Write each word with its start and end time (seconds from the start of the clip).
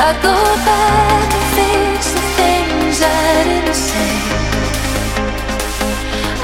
I 0.00 0.12
go 0.22 0.36
back 0.64 1.28
and 1.34 1.46
fix 1.58 2.00
the 2.14 2.22
things 2.38 2.96
I 3.02 3.06
didn't 3.48 3.74
say, 3.74 4.14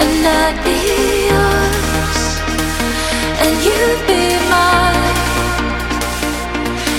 and 0.02 0.26
I'd 0.42 0.59
be 0.66 0.78
yours, 1.30 2.20
and 3.44 3.55
you'd 3.66 4.02
be 4.11 4.22
mine. 4.50 5.18